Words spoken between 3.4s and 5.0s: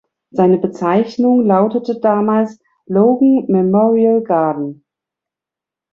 Memorial Garden".